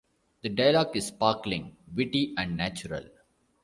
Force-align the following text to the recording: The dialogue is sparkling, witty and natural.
The 0.41 0.49
dialogue 0.49 0.97
is 0.97 1.05
sparkling, 1.05 1.75
witty 1.93 2.33
and 2.35 2.57
natural. 2.57 3.03